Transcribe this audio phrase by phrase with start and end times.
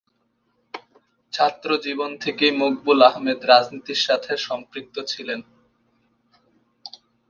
[1.33, 5.39] ছাত্রজীবন থেকেই মকবুল আহমদ রাজনীতির সাথে সম্পৃক্ত ছিলেন।